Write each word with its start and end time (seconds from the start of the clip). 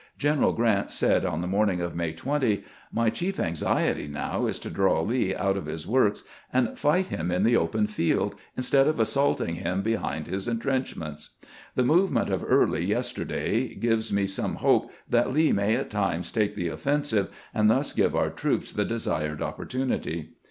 General 0.17 0.53
G 0.53 0.63
rant 0.63 0.89
said 0.89 1.25
on 1.27 1.41
the 1.41 1.47
morning 1.47 1.79
of 1.79 1.95
May 1.95 2.11
20:" 2.11 2.63
My 2.91 3.11
chief 3.11 3.39
anxiety 3.39 4.07
now 4.07 4.47
is 4.47 4.57
to 4.57 4.71
draw 4.71 4.99
Lee 5.03 5.35
out 5.35 5.57
of 5.57 5.67
his 5.67 5.85
works 5.85 6.23
and 6.51 6.75
fight 6.75 7.09
him 7.09 7.29
in 7.29 7.43
the 7.43 7.55
open 7.55 7.85
field, 7.85 8.33
instead 8.57 8.87
of 8.87 8.99
assaulting 8.99 9.53
him 9.57 9.83
behind 9.83 10.25
his 10.27 10.47
intrenchments. 10.47 11.35
The 11.75 11.83
movement 11.85 12.31
of 12.31 12.43
Early 12.43 12.83
yesterday 12.83 13.75
gives 13.75 14.11
me 14.11 14.25
some 14.25 14.55
hope 14.55 14.89
that 15.07 15.31
Lee 15.31 15.51
may 15.51 15.75
at 15.75 15.91
times 15.91 16.31
take 16.31 16.55
the 16.55 16.69
offensive, 16.69 17.29
and 17.53 17.69
thus 17.69 17.93
give 17.93 18.15
our 18.15 18.31
troops 18.31 18.73
the 18.73 18.85
desired 18.85 19.43
opportunity." 19.43 20.31